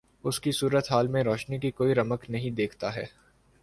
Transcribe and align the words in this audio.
اس 0.23 0.39
کی 0.39 0.51
صورت 0.51 0.91
حال 0.91 1.07
میں 1.07 1.23
روشنی 1.23 1.59
کی 1.59 1.71
کوئی 1.71 1.95
رمق 1.95 2.29
نہیں 2.29 2.51
دیکھتا 2.51 2.95
ہے۔ 2.95 3.05